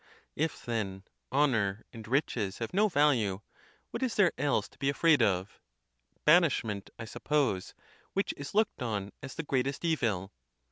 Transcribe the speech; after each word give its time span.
If, 0.35 0.65
then, 0.65 1.03
honor 1.31 1.85
and 1.93 2.07
riches 2.07 2.57
have 2.57 2.73
no 2.73 2.87
value, 2.87 3.41
what 3.91 4.01
is 4.01 4.15
there 4.15 4.31
else 4.35 4.67
to 4.69 4.79
be 4.79 4.89
afraid 4.89 5.21
of? 5.21 5.59
Banishment, 6.25 6.89
I 6.97 7.05
suppose; 7.05 7.75
which 8.13 8.33
is 8.35 8.55
looked 8.55 8.81
en 8.81 9.11
as 9.21 9.35
the 9.35 9.43
greatest 9.43 9.85
evil. 9.85 10.33